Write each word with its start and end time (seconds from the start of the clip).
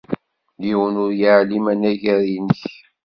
Yiwen 0.65 0.95
ur 1.03 1.11
yeεlim 1.21 1.65
anagar 1.71 2.21
nekk. 2.43 2.61